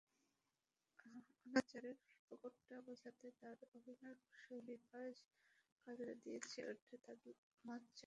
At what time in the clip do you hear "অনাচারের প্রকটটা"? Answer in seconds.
1.45-2.77